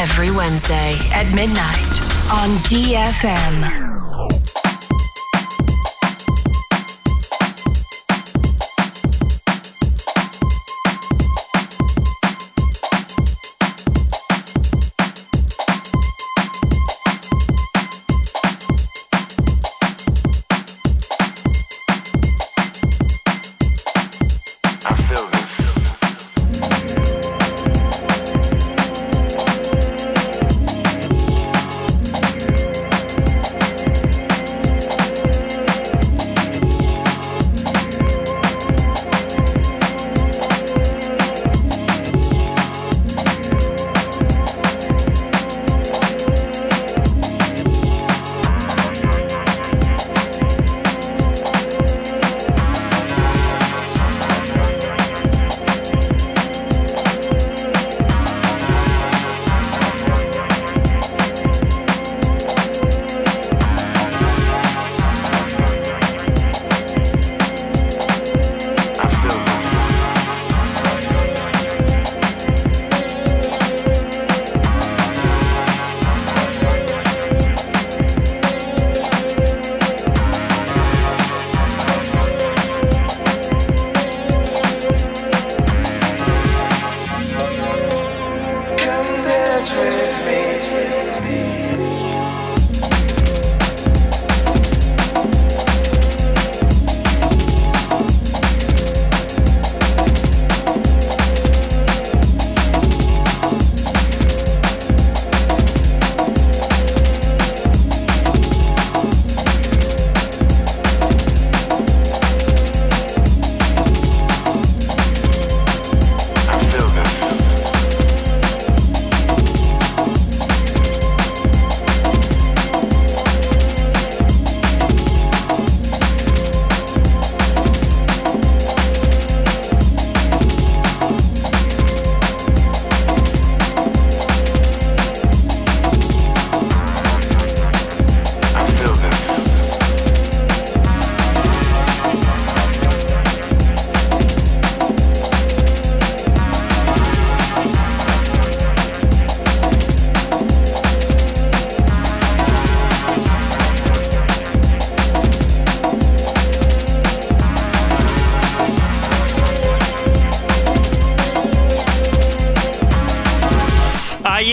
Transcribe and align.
Every 0.00 0.30
Wednesday. 0.30 0.94
at 1.12 1.30
midnight 1.34 2.00
on 2.32 2.56
DFM. 2.70 3.89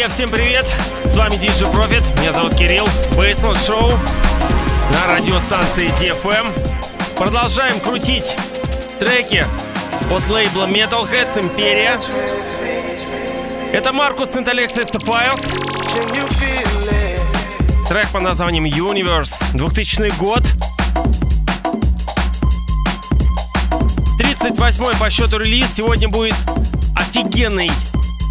Всем 0.10 0.30
привет! 0.30 0.66
С 1.06 1.16
вами 1.18 1.34
DJ 1.34 1.70
Profit, 1.72 2.04
меня 2.20 2.32
зовут 2.32 2.56
Кирилл, 2.56 2.88
Бейсмент 3.18 3.58
Шоу 3.58 3.92
на 4.92 5.16
радиостанции 5.16 5.90
DFM. 6.00 6.48
Продолжаем 7.18 7.80
крутить 7.82 8.34
треки 9.00 9.46
от 10.10 10.28
лейбла 10.30 10.66
Metalheads 10.66 11.40
Империя. 11.40 12.00
Это 13.74 13.92
Маркус 13.92 14.36
Интеллекс 14.36 14.74
it? 14.74 14.98
Трек 17.90 18.08
под 18.10 18.22
названием 18.22 18.66
Universe, 18.66 19.34
2000 19.54 20.18
год. 20.18 20.44
38 24.18 24.98
по 25.00 25.10
счету 25.10 25.38
релиз. 25.38 25.74
Сегодня 25.76 26.08
будет 26.08 26.36
офигенный 26.96 27.70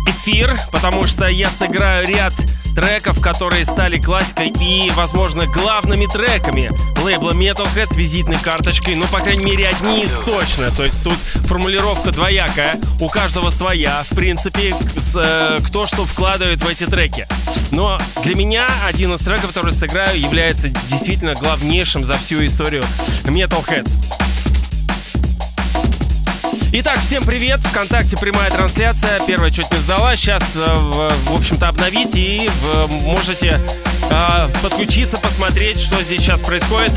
эфир, 0.06 0.58
потому 0.72 1.06
что 1.06 1.26
я 1.26 1.50
сыграю 1.50 2.06
ряд 2.06 2.32
треков, 2.76 3.20
которые 3.22 3.64
стали 3.64 3.98
классикой 3.98 4.52
и, 4.60 4.90
возможно, 4.94 5.46
главными 5.46 6.06
треками 6.06 6.70
лейбла 7.02 7.32
Metalhead 7.32 7.92
с 7.92 7.96
визитной 7.96 8.36
карточкой. 8.36 8.96
Ну, 8.96 9.06
по 9.06 9.18
крайней 9.18 9.46
мере, 9.46 9.66
одни 9.66 10.02
из 10.02 10.10
точно. 10.10 10.70
То 10.70 10.84
есть 10.84 11.02
тут 11.02 11.16
формулировка 11.46 12.12
двоякая, 12.12 12.78
у 13.00 13.08
каждого 13.08 13.48
своя, 13.48 14.02
в 14.02 14.14
принципе, 14.14 14.74
с, 14.96 15.12
э, 15.16 15.58
кто 15.64 15.86
что 15.86 16.04
вкладывает 16.04 16.62
в 16.62 16.68
эти 16.68 16.84
треки. 16.84 17.26
Но 17.70 17.98
для 18.22 18.34
меня 18.34 18.66
один 18.86 19.14
из 19.14 19.20
треков, 19.20 19.48
который 19.48 19.72
сыграю, 19.72 20.20
является 20.20 20.68
действительно 20.68 21.34
главнейшим 21.34 22.04
за 22.04 22.18
всю 22.18 22.44
историю 22.44 22.84
Metalheads. 23.24 23.90
Итак, 26.78 26.98
всем 26.98 27.24
привет. 27.24 27.60
Вконтакте 27.60 28.18
прямая 28.18 28.50
трансляция. 28.50 29.18
Первая 29.26 29.50
чуть 29.50 29.72
не 29.72 29.78
сдала. 29.78 30.14
Сейчас, 30.14 30.42
э, 30.56 30.74
в, 30.74 31.34
общем-то, 31.34 31.68
обновить 31.68 32.14
и 32.14 32.50
можете 33.00 33.58
э, 34.10 34.48
подключиться, 34.62 35.16
посмотреть, 35.16 35.80
что 35.80 35.96
здесь 36.02 36.20
сейчас 36.20 36.42
происходит. 36.42 36.92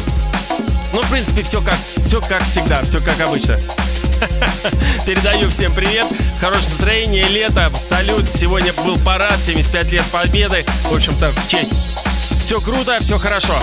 Ну, 0.92 1.02
в 1.02 1.10
принципе, 1.10 1.44
все 1.44 1.62
как, 1.62 1.78
все 2.06 2.20
как 2.20 2.44
всегда, 2.44 2.84
все 2.84 3.00
как 3.00 3.22
обычно. 3.22 3.58
Передаю 5.06 5.50
всем 5.50 5.72
привет, 5.74 6.08
хорошее 6.42 6.72
настроение, 6.72 7.30
лето, 7.30 7.72
салют. 7.90 8.28
Сегодня 8.28 8.74
был 8.84 8.98
парад, 8.98 9.40
75 9.46 9.94
лет 9.94 10.06
победы. 10.12 10.66
В 10.92 10.94
общем-то, 10.94 11.32
в 11.32 11.48
честь. 11.48 11.72
Все 12.44 12.60
круто, 12.60 12.98
все 13.00 13.18
хорошо. 13.18 13.58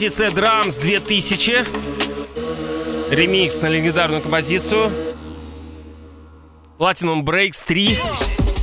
Композиция 0.00 0.30
Drums 0.30 0.80
2000. 0.80 1.66
Ремикс 3.10 3.60
на 3.60 3.66
легендарную 3.66 4.22
композицию. 4.22 4.90
Platinum 6.78 7.22
Breaks 7.22 7.58
3. 7.66 7.98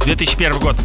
2001 0.04 0.60
год. 0.60 0.76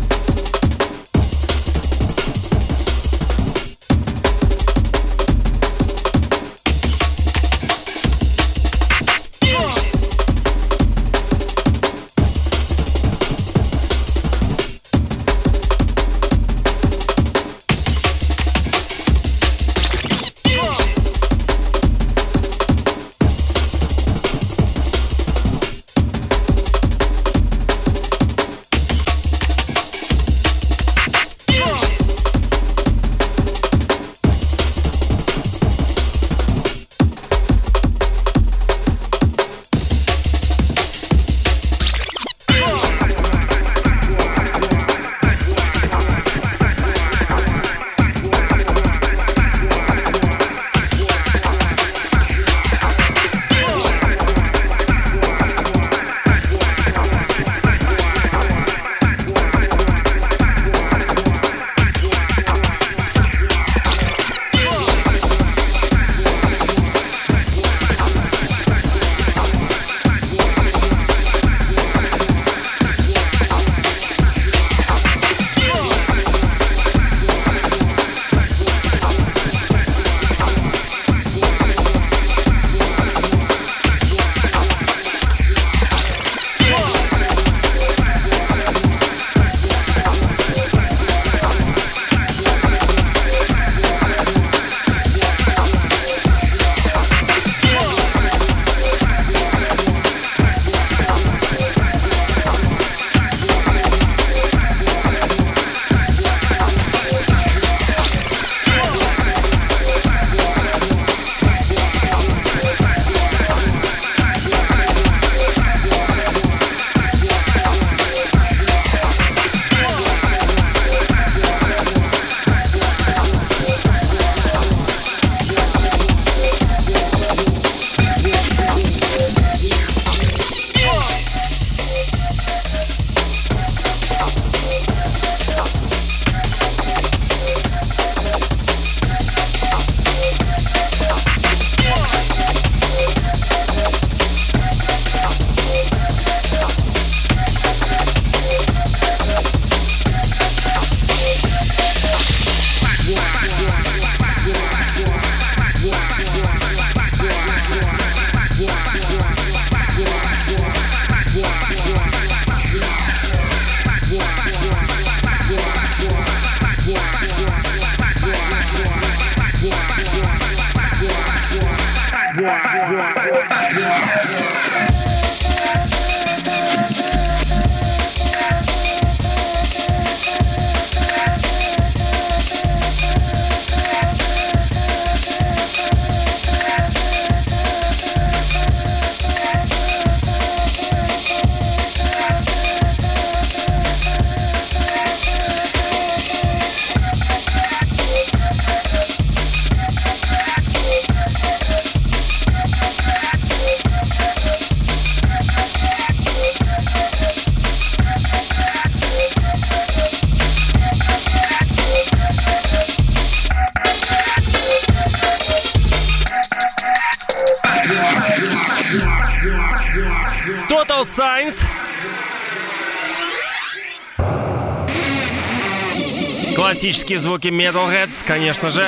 Классические 227.13 227.19
звуки 227.19 227.49
Metalheads, 227.49 228.25
конечно 228.27 228.71
же. 228.71 228.81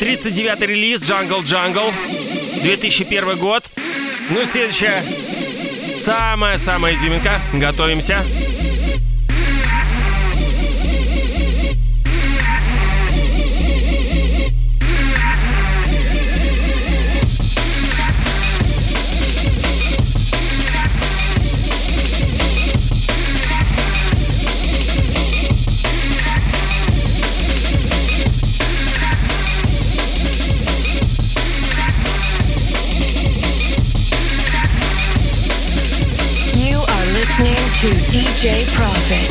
39-й 0.00 0.66
релиз 0.66 1.00
Jungle 1.00 1.42
Jungle. 1.42 1.92
2001 2.62 3.36
год. 3.38 3.64
Ну 4.30 4.42
и 4.42 4.44
следующая. 4.44 5.02
Самая-самая 6.04 6.94
изюминка. 6.94 7.40
Готовимся. 7.52 8.18
To 37.84 37.90
DJ 37.90 38.64
Profit. 38.72 39.28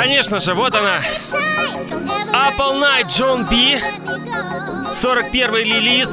Конечно 0.00 0.40
же, 0.40 0.54
вот 0.54 0.74
она. 0.74 1.02
Apple 2.32 2.80
Night 2.80 3.08
John 3.08 3.46
B. 3.46 3.78
41 4.94 5.54
релиз. 5.56 6.08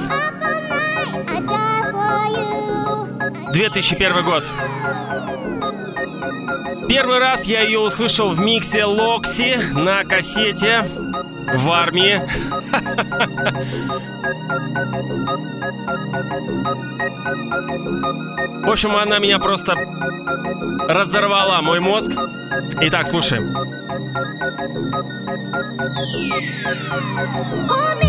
2001 3.53 4.24
год. 4.25 4.44
Первый 6.89 7.20
раз 7.20 7.46
я 7.46 7.62
ее 7.62 7.79
услышал 7.79 8.27
в 8.32 8.41
миксе 8.41 8.84
Локси 8.84 9.56
на 9.72 10.03
кассете 10.03 10.86
в 11.56 11.72
армии. 11.72 12.22
В 18.65 18.70
общем, 18.70 18.94
она 18.98 19.20
меня 19.20 19.39
просто 19.39 19.75
разорвала 20.89 21.62
мой 21.62 21.79
мозг. 21.79 22.12
Итак, 22.81 23.07
слушаем. 23.07 23.53
Hold 27.69 28.06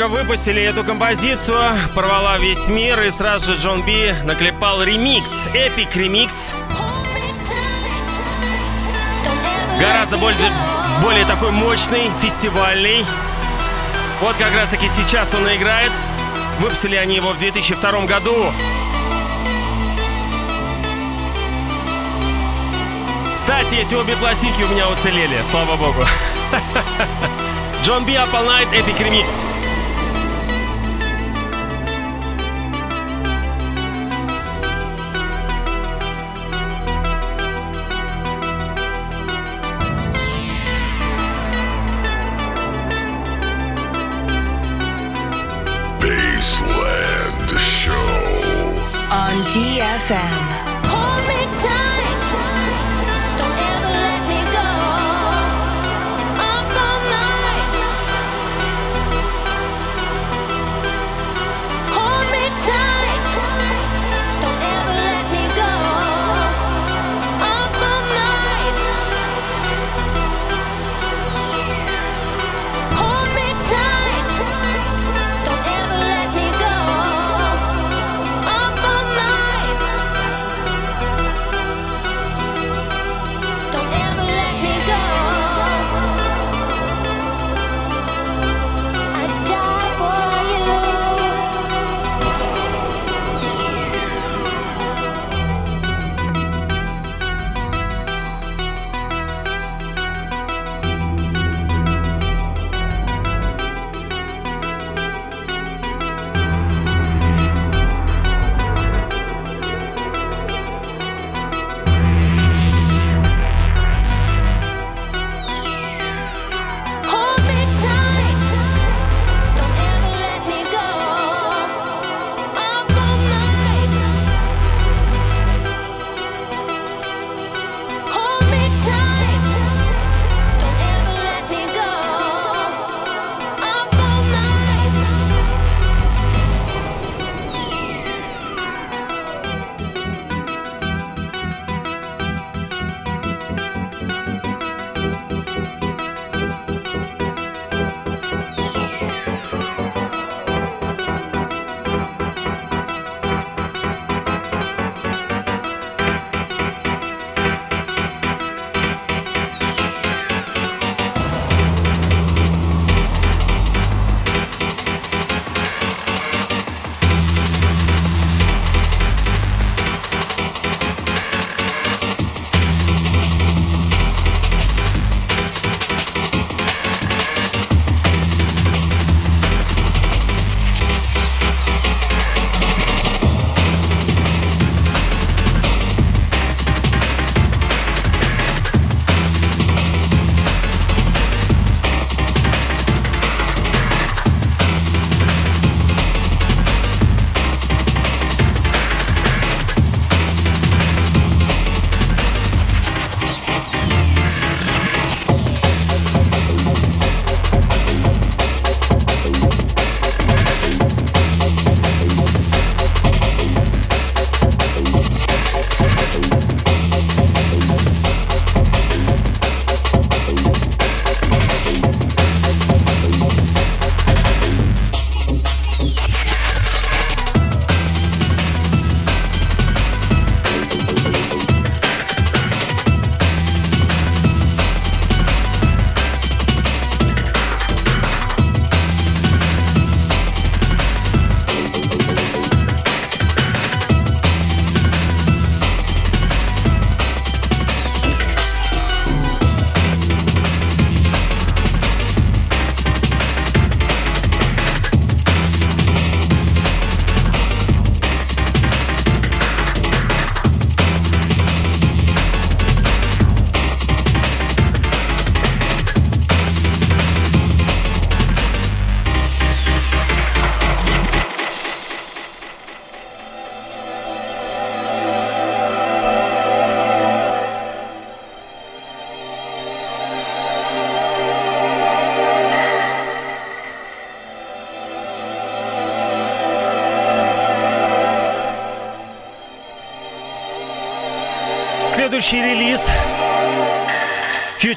только 0.00 0.16
выпустили 0.16 0.62
эту 0.62 0.82
композицию, 0.82 1.76
порвала 1.94 2.38
весь 2.38 2.68
мир, 2.68 3.02
и 3.02 3.10
сразу 3.10 3.52
же 3.52 3.60
Джон 3.60 3.82
Би 3.82 4.14
наклепал 4.24 4.82
ремикс, 4.82 5.28
эпик 5.52 5.94
ремикс, 5.94 6.34
гораздо 9.78 10.16
больше, 10.16 10.50
более 11.02 11.26
такой 11.26 11.50
мощный, 11.50 12.10
фестивальный. 12.22 13.04
Вот 14.22 14.36
как 14.36 14.54
раз 14.54 14.70
таки 14.70 14.88
сейчас 14.88 15.34
он 15.34 15.46
играет. 15.54 15.92
Выпустили 16.60 16.96
они 16.96 17.16
его 17.16 17.32
в 17.32 17.38
2002 17.38 18.06
году. 18.06 18.52
Кстати, 23.34 23.74
эти 23.74 23.94
обе 23.94 24.16
пластинки 24.16 24.62
у 24.62 24.68
меня 24.68 24.88
уцелели, 24.88 25.36
слава 25.50 25.76
богу. 25.76 26.06
Джон 27.82 28.06
Би 28.06 28.14
Apple 28.14 28.46
Night 28.46 28.70
Epic 28.72 28.98
Remix. 28.98 29.39
FM. 50.10 50.49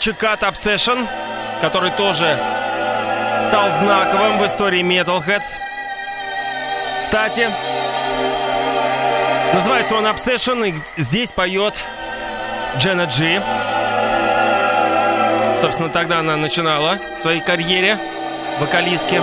Future 0.03 0.19
Cut 0.19 0.41
Obsession, 0.41 1.07
который 1.61 1.89
тоже 1.91 2.37
стал 3.39 3.69
знаковым 3.69 4.37
в 4.37 4.45
истории 4.45 4.83
Metalheads. 4.83 5.45
Кстати, 6.99 7.49
называется 9.53 9.95
он 9.95 10.05
Obsession, 10.05 10.67
и 10.67 11.01
здесь 11.01 11.31
поет 11.31 11.81
Джена 12.79 13.03
Джи. 13.03 13.41
Собственно, 15.61 15.87
тогда 15.87 16.19
она 16.19 16.35
начинала 16.35 16.99
в 17.15 17.17
своей 17.17 17.39
карьере 17.39 17.97
вокалистки. 18.59 19.21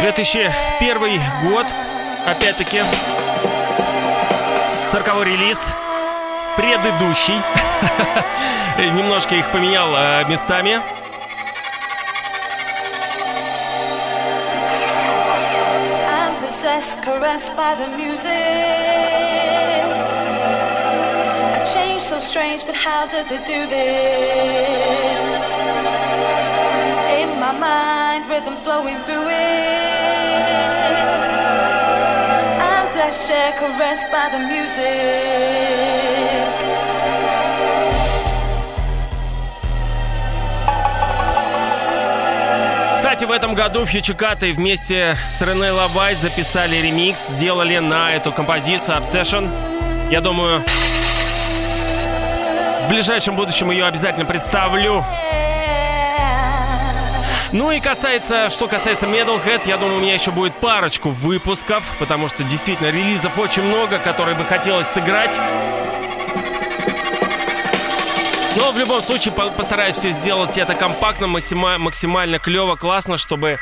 2001 0.00 1.22
год, 1.42 1.66
опять-таки, 2.30 2.82
40 4.90 5.24
релиз, 5.24 5.58
предыдущий. 6.56 7.40
Немножко 8.78 9.34
их 9.34 9.50
поменял 9.50 9.94
э, 9.96 10.24
местами. 10.28 10.80
Possessed, 16.40 17.04
caressed 17.04 17.54
by 17.56 17.74
the 17.76 17.86
music. 17.96 18.30
A 21.54 21.62
change 21.64 22.02
so 22.02 22.18
strange, 22.18 22.64
but 22.66 22.74
how 22.74 23.06
does 23.06 23.30
it 23.30 23.46
do 23.46 23.66
this? 23.66 25.24
In 27.20 27.38
my 27.38 27.52
mind, 27.52 28.26
rhythms 28.26 28.60
flowing 28.60 28.98
through 29.04 29.28
it. 29.28 29.90
Pleasure, 33.00 33.50
caressed 33.58 34.10
by 34.10 34.28
the 34.28 34.38
music. 34.38 34.90
Кстати, 42.94 43.24
в 43.24 43.32
этом 43.32 43.54
году 43.54 43.86
Фьючикаты 43.86 44.52
вместе 44.52 45.16
с 45.32 45.40
Рене 45.40 45.70
Лавай 45.70 46.14
записали 46.14 46.76
ремикс, 46.76 47.26
сделали 47.28 47.78
на 47.78 48.10
эту 48.10 48.32
композицию 48.32 48.98
Obsession. 48.98 49.50
Я 50.10 50.20
думаю, 50.20 50.62
в 52.82 52.88
ближайшем 52.90 53.34
будущем 53.34 53.70
ее 53.70 53.86
обязательно 53.86 54.26
представлю. 54.26 55.02
Ну 57.52 57.72
и 57.72 57.80
касается, 57.80 58.48
что 58.48 58.68
касается 58.68 59.06
Metalheads, 59.06 59.62
я 59.66 59.76
думаю, 59.76 59.98
у 59.98 60.00
меня 60.00 60.14
еще 60.14 60.30
будет 60.30 60.58
парочку 60.60 61.10
выпусков, 61.10 61.92
потому 61.98 62.28
что 62.28 62.44
действительно 62.44 62.90
релизов 62.90 63.36
очень 63.38 63.62
много, 63.64 63.98
которые 63.98 64.36
бы 64.36 64.44
хотелось 64.44 64.86
сыграть. 64.86 65.36
Но 68.56 68.70
в 68.72 68.78
любом 68.78 69.02
случае 69.02 69.34
по- 69.34 69.50
постараюсь 69.50 69.96
все 69.96 70.10
сделать 70.12 70.56
это 70.58 70.74
компактно, 70.74 71.26
максима- 71.26 71.78
максимально 71.78 72.38
клево, 72.38 72.76
классно, 72.76 73.18
чтобы 73.18 73.58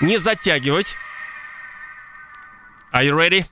не 0.00 0.18
затягивать. 0.18 0.96
Are 2.92 3.02
you 3.04 3.16
ready? 3.16 3.46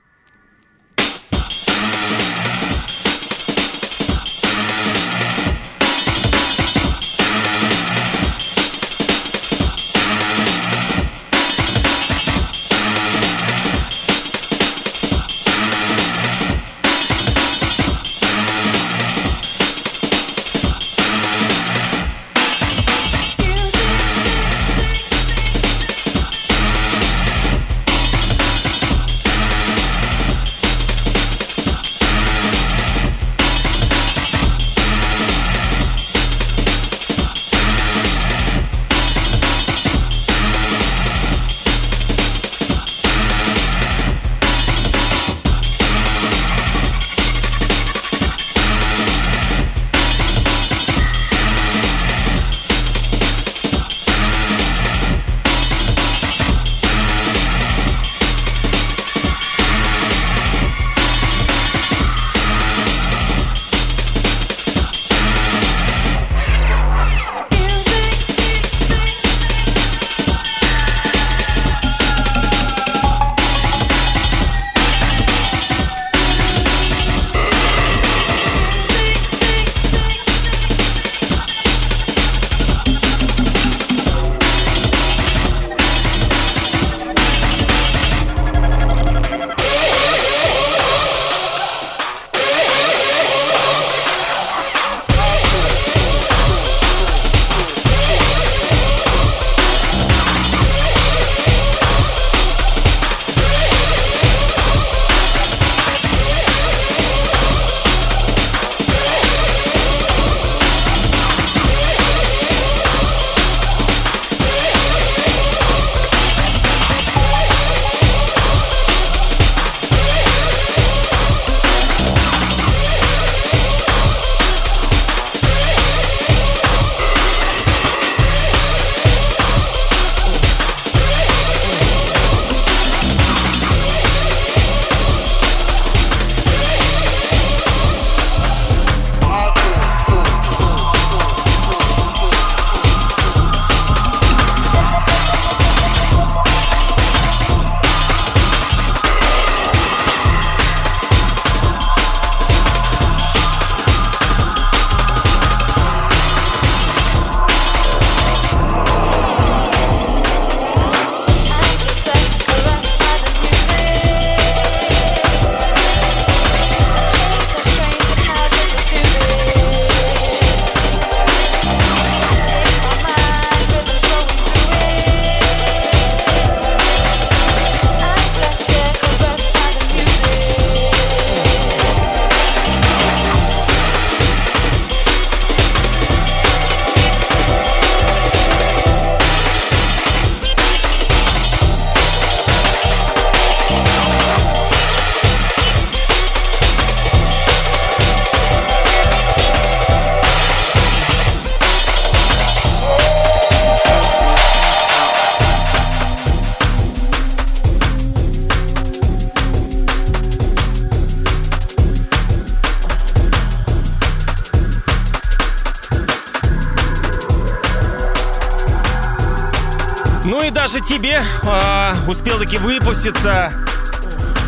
Даже 220.61 220.81
тебе 220.81 221.23
э, 221.43 221.95
успел 222.09 222.37
таки 222.37 222.57
выпуститься 222.57 223.53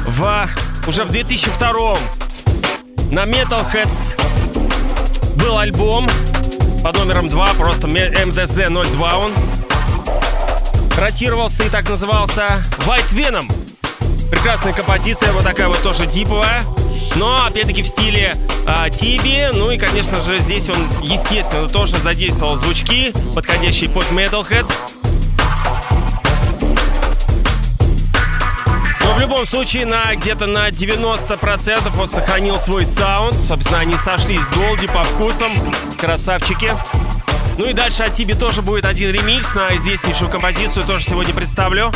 в 0.08 0.50
уже 0.86 1.06
в 1.06 1.10
2002 1.10 1.97
на 3.12 3.24
Metalheads 3.24 3.89
был 5.38 5.58
альбом 5.58 6.10
под 6.84 6.97
номером 6.97 7.30
2, 7.30 7.54
просто 7.54 7.88
MDZ 7.88 8.67
02 8.93 9.17
он. 9.19 9.32
Ротировался 10.97 11.63
и 11.63 11.69
так 11.69 11.88
назывался 11.88 12.62
White 12.80 13.13
Venom. 13.13 13.50
Прекрасная 14.30 14.74
композиция, 14.74 15.32
вот 15.32 15.45
такая 15.45 15.69
вот 15.69 15.82
тоже 15.82 16.08
диповая. 16.08 16.62
Но, 17.15 17.45
опять-таки, 17.45 17.84
в 17.84 17.88
стиле 17.88 18.36
а, 18.67 18.89
Тиби. 18.89 19.50
Ну 19.54 19.71
и, 19.71 19.78
конечно 19.78 20.19
же, 20.19 20.39
здесь 20.39 20.67
он, 20.67 20.76
естественно, 21.02 21.69
тоже 21.69 22.00
задействовал 22.00 22.58
звучки, 22.58 23.13
подходящие 23.34 23.89
под 23.89 24.04
Metalheads. 24.12 24.90
Любом 29.22 29.46
случае, 29.46 29.86
на 29.86 30.16
где-то 30.16 30.48
на 30.48 30.70
90% 30.70 32.02
он 32.02 32.08
сохранил 32.08 32.58
свой 32.58 32.86
саунд. 32.88 33.36
Собственно, 33.36 33.80
они 33.80 33.96
сошлись 33.96 34.42
с 34.42 34.50
Голди 34.58 34.88
по 34.88 35.04
вкусам. 35.04 35.52
Красавчики. 36.00 36.72
Ну 37.58 37.66
и 37.66 37.74
дальше 37.74 38.02
от 38.02 38.16
Тиби 38.16 38.34
тоже 38.34 38.64
будет 38.64 38.86
один 38.86 39.12
ремикс 39.12 39.54
на 39.54 39.76
известнейшую 39.76 40.32
композицию, 40.32 40.86
тоже 40.86 41.06
сегодня 41.06 41.34
представлю. 41.34 41.92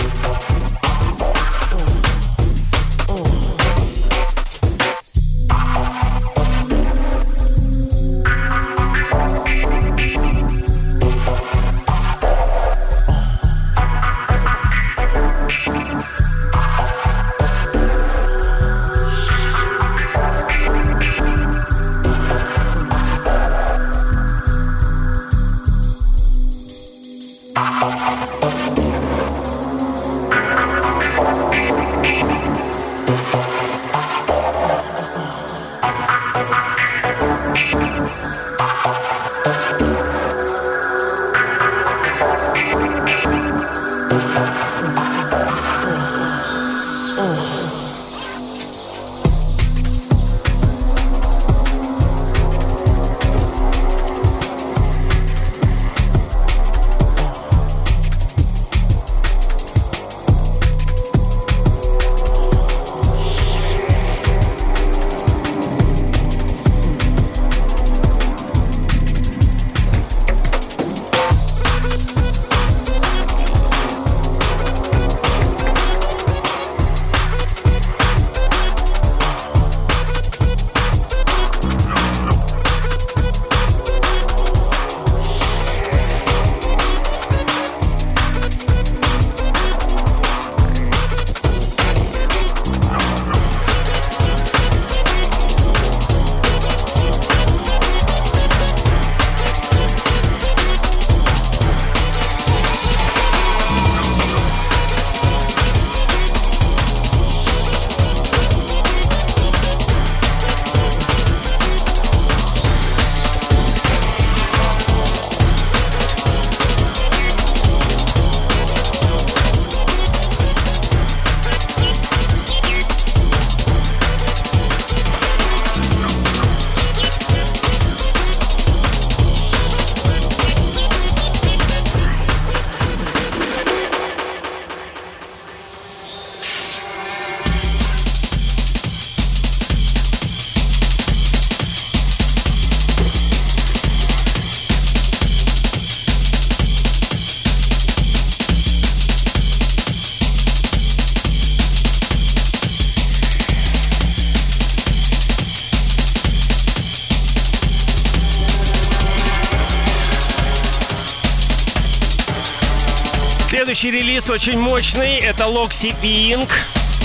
Следующий 163.65 163.89
релиз 163.89 164.29
очень 164.29 164.59
мощный. 164.59 165.15
Это 165.15 165.45
Loxy 165.45 165.99
Inc. 166.03 166.51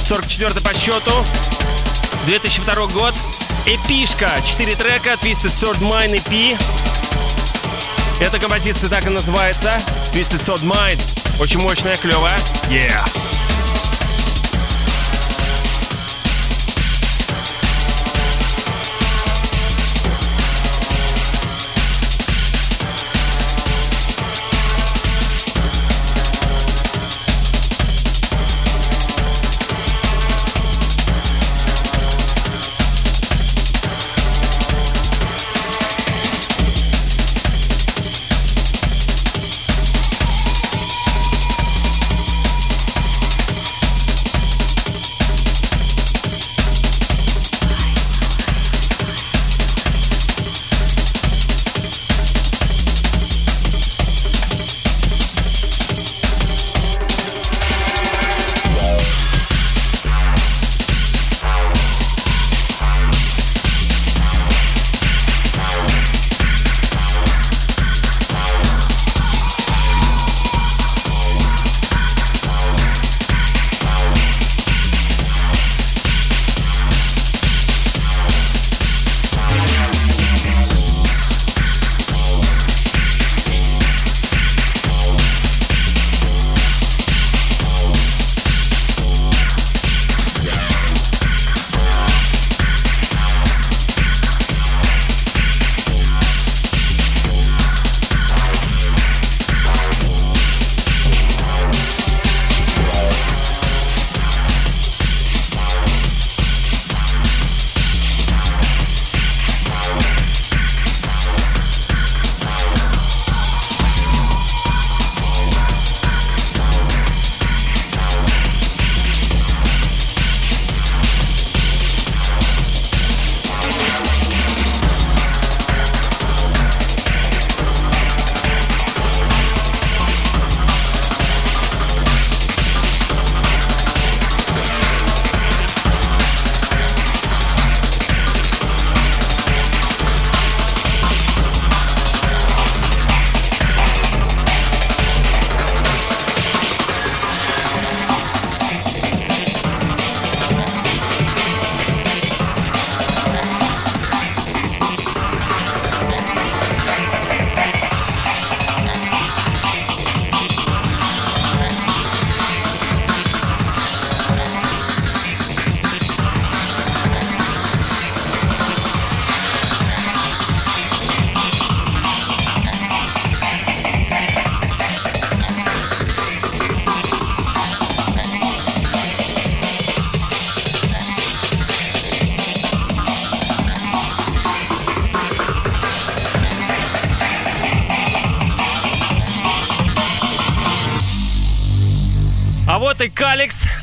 44 0.05 0.61
по 0.61 0.75
счету. 0.75 1.11
2002 2.27 2.87
год. 2.89 3.15
Эпишка. 3.65 4.31
4 4.45 4.75
трека. 4.75 5.15
Twisted 5.15 5.55
Third 5.55 5.81
Mind 5.81 6.13
EP. 6.13 6.59
Эта 8.21 8.39
композиция 8.39 8.91
так 8.91 9.07
и 9.07 9.09
называется. 9.09 9.73
Twisted 10.13 10.45
Third 10.45 10.63
Mind. 10.63 11.01
Очень 11.41 11.61
мощная, 11.61 11.97
клевая. 11.97 12.39
Yeah. 12.69 13.30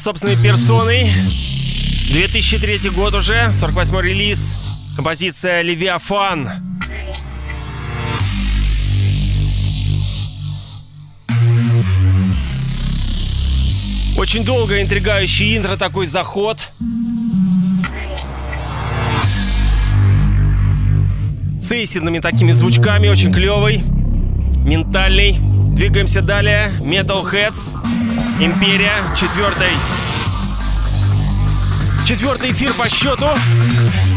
Собственной 0.07 0.37
персоной. 0.37 1.11
2003 2.11 2.91
год 2.91 3.13
уже, 3.13 3.51
48 3.51 3.99
релиз. 3.99 4.39
Композиция 4.95 5.61
«Левиафан». 5.63 6.49
Очень 14.17 14.45
долго 14.45 14.81
интригающий 14.81 15.57
интро, 15.57 15.75
такой 15.75 16.05
заход. 16.05 16.57
С 21.59 21.69
эйсидными 21.69 22.19
такими 22.19 22.53
звучками, 22.53 23.09
очень 23.09 23.33
клевый, 23.33 23.83
ментальный. 24.63 25.35
Двигаемся 25.75 26.21
далее. 26.21 26.71
Metalheads, 26.79 27.57
Империя, 28.39 29.15
четвертый. 29.15 29.96
Четвертый 32.07 32.53
эфир 32.53 32.71
по 32.75 32.87
счету. 32.87 33.27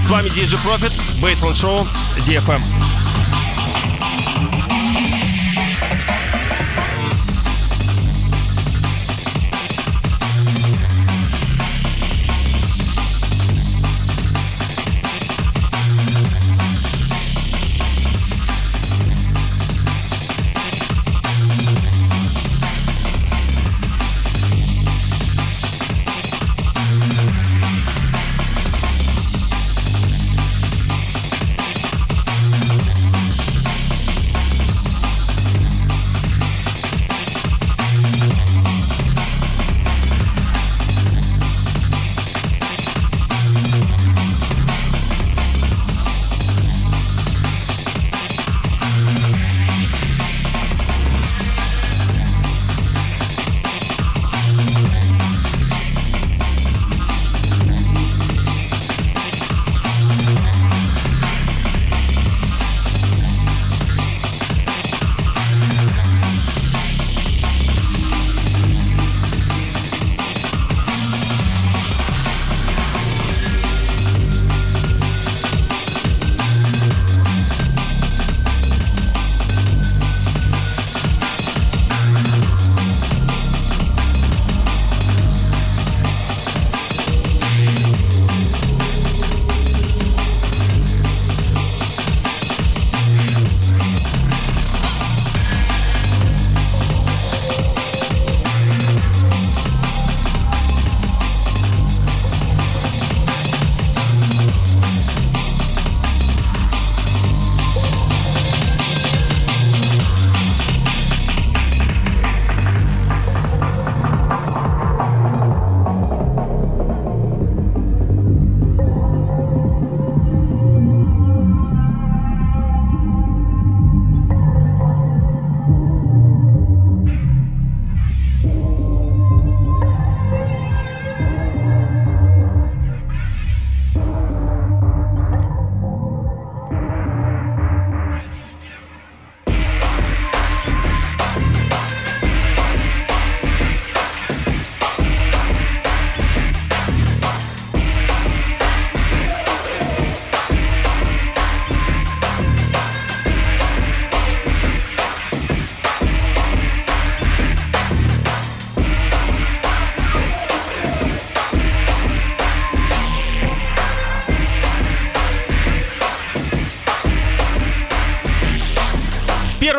С 0.00 0.08
вами 0.08 0.28
DJ 0.28 0.56
Profit, 0.64 0.92
Baseline 1.20 1.54
Show, 1.54 1.84
DFM. 2.18 2.79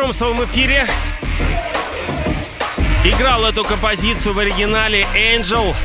Первом 0.02 0.12
своем 0.12 0.44
эфире 0.46 0.88
играл 3.04 3.44
эту 3.44 3.62
композицию 3.62 4.34
в 4.34 4.38
оригинале 4.40 5.06
Angel. 5.14 5.76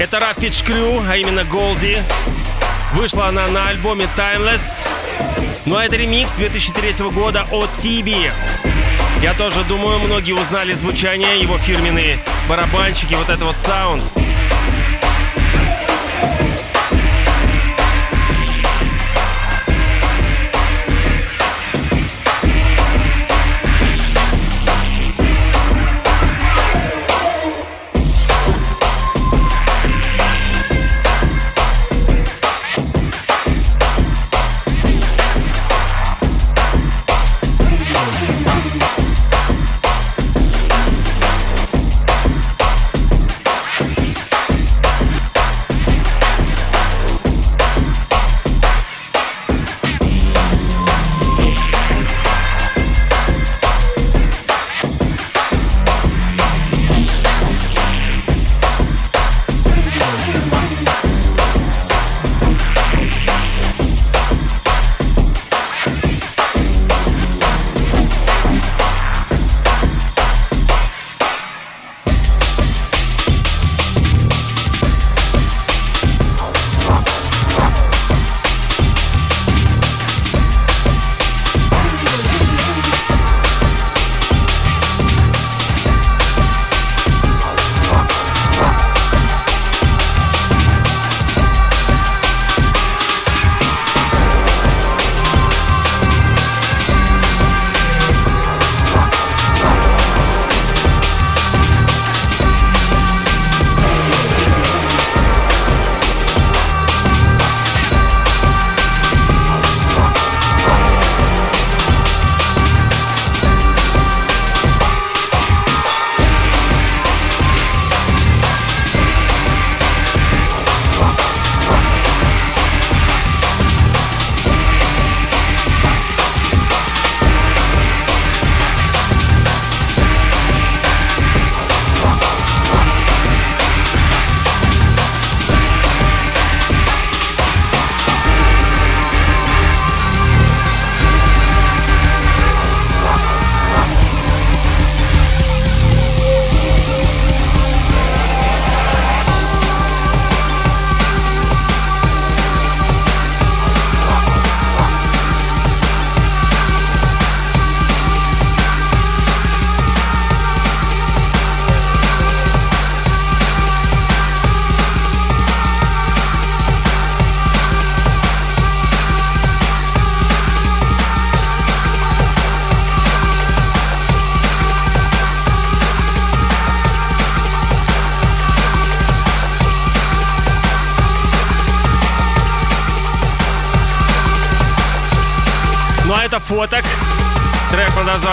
Это 0.00 0.18
Рафич 0.18 0.64
Крю, 0.64 1.04
а 1.08 1.16
именно 1.16 1.44
Голди. 1.44 1.98
Вышла 2.94 3.28
она 3.28 3.46
на 3.46 3.68
альбоме 3.68 4.08
Timeless. 4.16 4.62
Ну 5.66 5.76
а 5.76 5.84
это 5.84 5.94
ремикс 5.94 6.32
2003 6.32 6.94
года 7.10 7.46
от 7.48 7.70
Тиби. 7.80 8.32
Я 9.22 9.32
тоже 9.34 9.62
думаю, 9.62 10.00
многие 10.00 10.32
узнали 10.32 10.72
звучание, 10.72 11.40
его 11.40 11.58
фирменные 11.58 12.18
барабанчики, 12.48 13.14
вот 13.14 13.28
это 13.28 13.44
вот 13.44 13.56
саунд. 13.56 14.02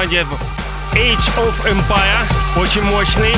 Названием 0.07 0.27
Age 0.93 1.29
of 1.35 1.65
Empire. 1.65 2.61
Очень 2.61 2.83
мощный. 2.83 3.35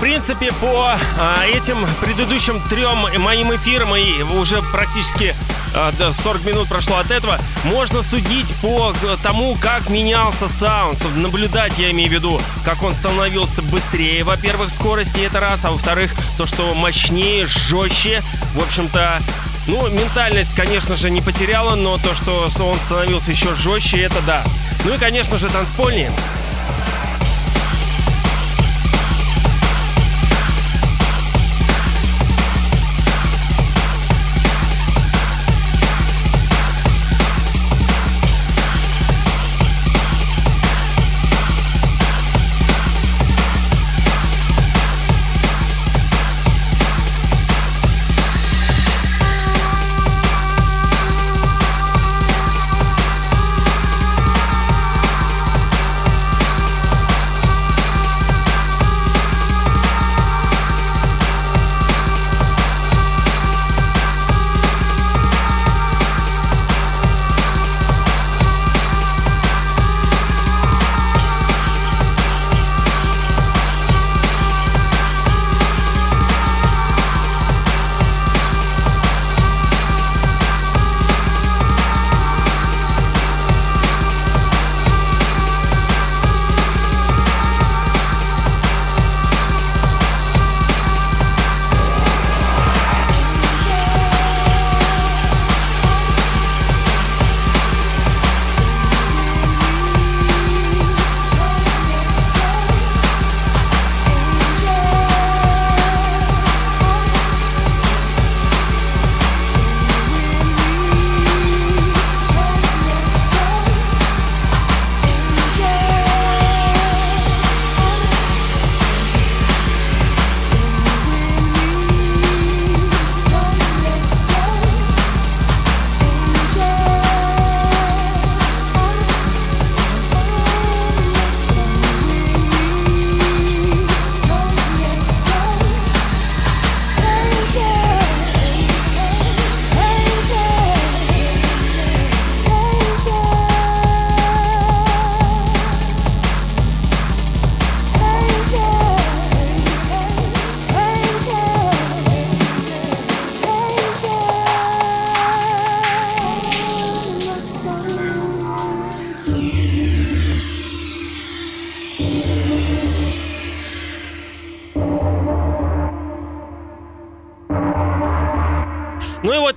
Принципе, 0.00 0.50
по 0.60 0.98
а, 1.18 1.46
этим 1.46 1.86
предыдущим 2.00 2.60
трем 2.68 3.06
моим 3.22 3.54
эфирам, 3.54 3.94
и 3.94 4.22
уже 4.22 4.60
практически 4.72 5.34
а, 5.74 5.92
да, 5.92 6.12
40 6.12 6.44
минут 6.44 6.68
прошло 6.68 6.96
от 6.96 7.10
этого, 7.10 7.38
можно 7.64 8.02
судить 8.02 8.52
по 8.62 8.92
г- 9.02 9.16
тому, 9.22 9.56
как 9.60 9.88
менялся 9.90 10.48
саунд. 10.48 10.98
Наблюдать, 11.16 11.78
я 11.78 11.90
имею 11.90 12.08
в 12.10 12.12
виду, 12.12 12.40
как 12.64 12.82
он 12.82 12.94
становился 12.94 13.62
быстрее, 13.62 14.24
во-первых, 14.24 14.70
скорости, 14.70 15.20
это 15.20 15.40
раз, 15.40 15.64
а 15.64 15.70
во-вторых, 15.70 16.12
то, 16.36 16.46
что 16.46 16.74
мощнее, 16.74 17.46
жестче. 17.46 18.22
В 18.54 18.62
общем-то, 18.62 19.20
ну, 19.66 19.88
ментальность, 19.88 20.54
конечно 20.54 20.96
же, 20.96 21.10
не 21.10 21.20
потеряла, 21.20 21.74
но 21.74 21.98
то, 21.98 22.14
что 22.14 22.48
он 22.66 22.78
становился 22.78 23.30
еще 23.30 23.54
жестче, 23.54 24.02
это 24.02 24.20
да. 24.26 24.44
Ну 24.84 24.94
и, 24.94 24.98
конечно 24.98 25.36
же, 25.38 25.48
танцпольнее. 25.48 26.10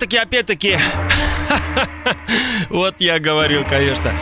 Ну 0.04 0.06
и 0.06 0.10
вот 0.10 0.10
таки, 0.10 0.18
опять-таки, 0.18 0.78
вот 2.68 2.96
я 2.98 3.18
говорил, 3.18 3.64
конечно. 3.64 4.14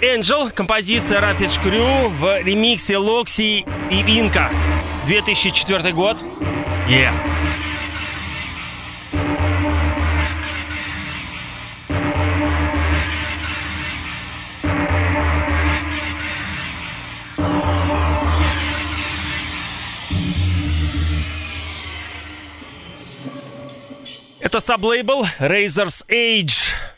Angel, 0.00 0.50
композиция 0.50 1.20
Ravage 1.20 1.62
Crew 1.62 2.08
в 2.08 2.42
ремиксе 2.42 2.96
Локси 2.96 3.66
и 3.90 4.18
Инка. 4.18 4.50
2004 5.04 5.92
год. 5.92 6.24
Yeah. 6.88 7.29
саблейбл 24.69 25.25
Razor's 25.39 26.03
Age. 26.07 26.88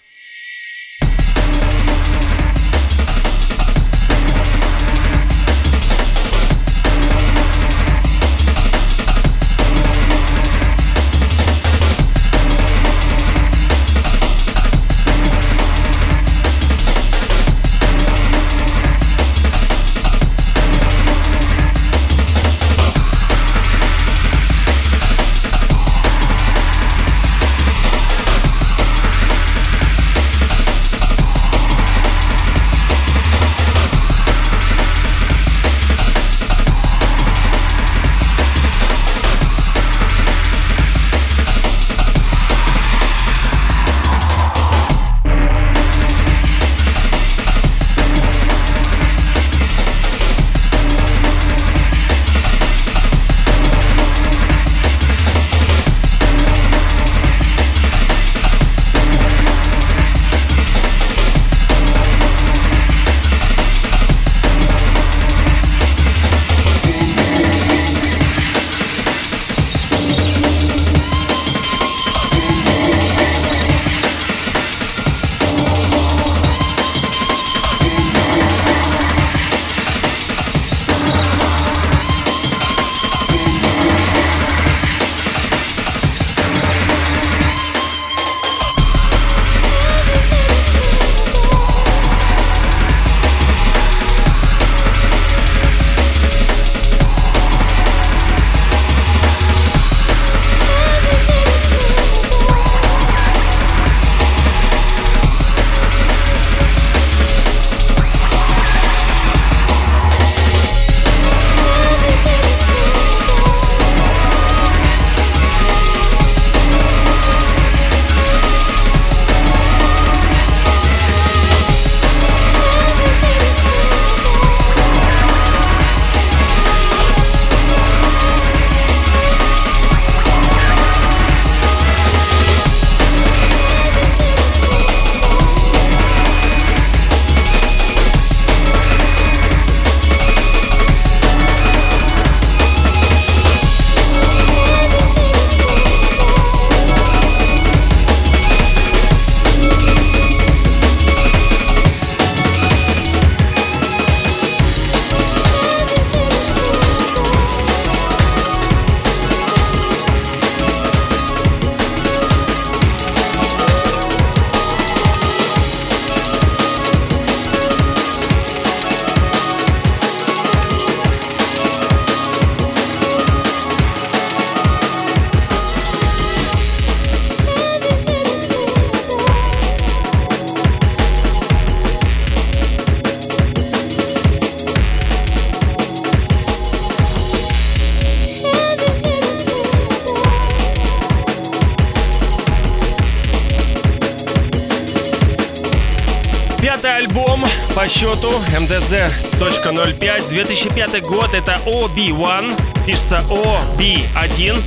По 197.82 197.88
счету. 197.88 198.30
MDZ.05, 198.56 200.28
2005 200.30 201.02
год, 201.02 201.34
это 201.34 201.58
OB1, 201.66 202.54
пишется 202.86 203.24
OB1, 203.28 204.62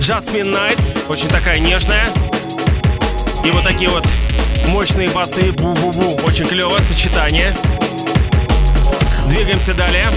Jasmine 0.00 0.52
Nights, 0.52 1.08
очень 1.08 1.28
такая 1.28 1.60
нежная. 1.60 2.10
И 3.44 3.50
вот 3.52 3.62
такие 3.62 3.90
вот 3.90 4.04
мощные 4.66 5.08
басы, 5.10 5.52
бу-бу-бу, 5.52 6.26
очень 6.26 6.44
клевое 6.44 6.82
сочетание. 6.82 7.54
Двигаемся 9.28 9.72
далее. 9.74 10.08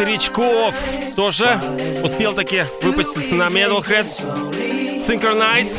Старичков, 0.00 0.74
тоже 1.14 1.60
успел 2.02 2.32
таки 2.32 2.64
выпуститься 2.80 3.34
на 3.34 3.48
Metalheads. 3.48 4.96
Synchronize. 5.06 5.78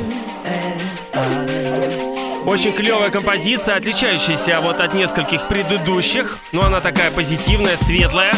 Очень 2.46 2.74
клевая 2.74 3.10
композиция, 3.10 3.78
отличающаяся 3.78 4.62
вот 4.62 4.80
от 4.80 4.94
нескольких 4.94 5.48
предыдущих. 5.48 6.38
Но 6.52 6.62
она 6.64 6.82
такая 6.82 7.10
позитивная, 7.10 7.78
светлая. 7.78 8.32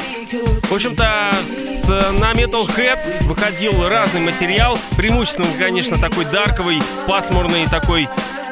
В 0.70 0.74
общем-то, 0.74 1.34
с, 1.44 1.90
на 1.90 2.32
Metalheads 2.32 3.22
выходил 3.26 3.74
разный 3.90 4.22
материал. 4.22 4.80
Преимущественно, 4.96 5.50
конечно, 5.60 5.98
такой 5.98 6.24
дарковый, 6.24 6.82
пасмурный, 7.10 7.68
такой 7.68 8.08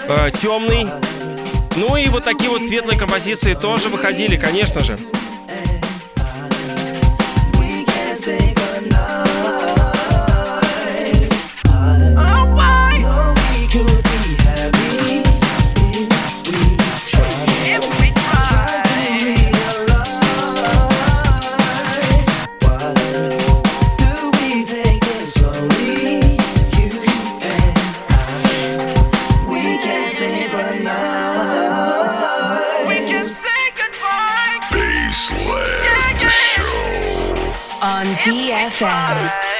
э, 0.09 0.31
темный. 0.31 0.85
Ну 1.77 1.95
и 1.95 2.09
вот 2.09 2.25
такие 2.25 2.49
вот 2.49 2.61
светлые 2.61 2.99
композиции 2.99 3.53
тоже 3.53 3.87
выходили, 3.87 4.35
конечно 4.35 4.83
же. 4.83 4.97
FM. 38.81 39.50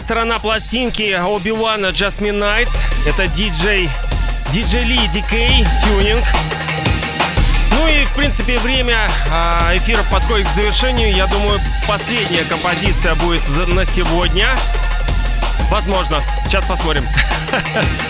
Обратная 0.00 0.16
сторона 0.16 0.38
пластинки 0.38 1.14
Оби-Вана 1.14 1.86
Jasmine 1.86 2.38
Nights. 2.38 2.72
Это 3.06 3.26
диджей, 3.26 3.90
диджей 4.50 4.84
Ли 4.84 4.98
Дикей, 5.08 5.66
тюнинг. 5.84 6.22
Ну 7.72 7.86
и, 7.86 8.04
в 8.06 8.14
принципе, 8.14 8.58
время 8.58 9.10
а, 9.30 9.76
эфира 9.76 10.02
подходит 10.10 10.48
к 10.48 10.50
завершению. 10.52 11.14
Я 11.14 11.26
думаю, 11.26 11.60
последняя 11.86 12.44
композиция 12.44 13.14
будет 13.16 13.46
на 13.68 13.84
сегодня. 13.84 14.56
Возможно. 15.70 16.22
Сейчас 16.46 16.64
посмотрим. 16.64 17.06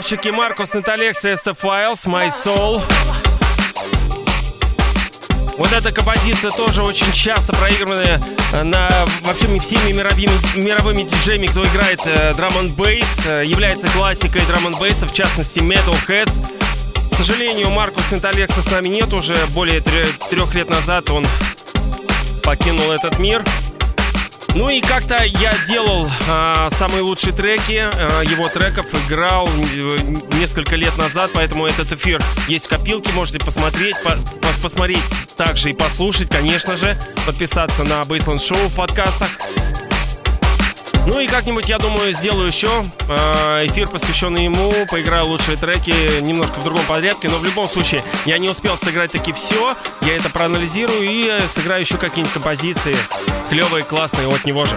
Красавчики 0.00 0.28
Маркус 0.28 0.74
Инталекс 0.74 1.22
и 1.26 1.28
Files, 1.28 2.06
My 2.06 2.30
Soul. 2.30 2.80
Вот 5.58 5.72
эта 5.74 5.92
композиция 5.92 6.50
тоже 6.52 6.82
очень 6.82 7.12
часто 7.12 7.52
проигрыванная 7.52 8.18
э, 8.54 8.62
на 8.62 8.88
вообще 9.24 9.58
всеми 9.58 9.92
мировыми, 9.92 10.56
мировыми 10.56 11.02
диджеями, 11.02 11.48
кто 11.48 11.66
играет 11.66 12.00
э, 12.06 12.32
драм 12.32 12.56
н 12.56 12.70
бейс, 12.70 13.06
э, 13.26 13.42
является 13.44 13.88
классикой 13.88 14.40
драм 14.46 14.68
н 14.68 14.74
бейса, 14.78 15.06
в 15.06 15.12
частности 15.12 15.58
Metalheads. 15.58 16.32
К 17.12 17.16
сожалению, 17.16 17.68
Маркус 17.68 18.10
Инталекса 18.10 18.62
с 18.62 18.70
нами 18.70 18.88
нет 18.88 19.12
уже 19.12 19.36
более 19.48 19.82
тре- 19.82 20.08
трех 20.30 20.54
лет 20.54 20.70
назад 20.70 21.10
он 21.10 21.26
покинул 22.42 22.90
этот 22.90 23.18
мир. 23.18 23.44
Ну 24.54 24.68
и 24.68 24.80
как-то 24.80 25.22
я 25.22 25.54
делал 25.68 26.10
а, 26.28 26.68
самые 26.70 27.02
лучшие 27.02 27.32
треки 27.32 27.88
а, 27.92 28.22
его 28.22 28.48
треков, 28.48 28.86
играл 29.06 29.48
э, 29.48 29.96
несколько 30.38 30.74
лет 30.74 30.96
назад, 30.98 31.30
поэтому 31.32 31.66
этот 31.66 31.92
эфир 31.92 32.20
есть 32.48 32.66
в 32.66 32.68
копилке, 32.68 33.12
можете 33.12 33.38
посмотреть, 33.38 33.96
по- 34.02 34.16
по- 34.16 34.62
посмотреть 34.62 35.02
также 35.36 35.70
и 35.70 35.72
послушать, 35.72 36.28
конечно 36.28 36.76
же, 36.76 36.98
подписаться 37.26 37.84
на 37.84 38.04
Бейсленд 38.04 38.42
Шоу 38.42 38.58
в 38.68 38.74
подкастах. 38.74 39.28
Ну 41.06 41.18
и 41.20 41.28
как-нибудь, 41.28 41.68
я 41.68 41.78
думаю, 41.78 42.12
сделаю 42.12 42.48
еще 42.48 42.84
э, 43.08 43.66
эфир, 43.66 43.88
посвященный 43.88 44.44
ему, 44.44 44.72
поиграю 44.90 45.26
лучшие 45.26 45.56
треки 45.56 46.20
немножко 46.20 46.58
в 46.58 46.64
другом 46.64 46.84
порядке, 46.86 47.28
но 47.28 47.38
в 47.38 47.44
любом 47.44 47.68
случае 47.68 48.02
я 48.26 48.36
не 48.38 48.48
успел 48.50 48.76
сыграть 48.76 49.12
таки 49.12 49.32
все, 49.32 49.76
я 50.02 50.16
это 50.16 50.28
проанализирую 50.28 51.02
и 51.02 51.46
сыграю 51.46 51.82
еще 51.82 51.96
какие-нибудь 51.96 52.34
композиции 52.34 52.96
клевые, 53.50 53.84
классные 53.84 54.28
от 54.28 54.44
него 54.44 54.64
же. 54.64 54.76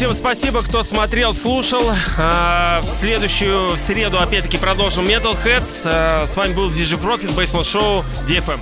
Всем 0.00 0.14
спасибо, 0.14 0.62
кто 0.62 0.82
смотрел, 0.82 1.34
слушал. 1.34 1.82
А, 2.16 2.80
в 2.80 2.86
следующую 2.86 3.72
в 3.72 3.78
среду, 3.78 4.18
опять-таки, 4.18 4.56
продолжим 4.56 5.04
Metalheads. 5.04 5.82
А, 5.84 6.24
с 6.26 6.34
вами 6.36 6.54
был 6.54 6.70
DJ 6.70 6.98
Profit, 6.98 7.36
Basement 7.36 7.64
Show, 7.64 8.02
DFM. 8.26 8.60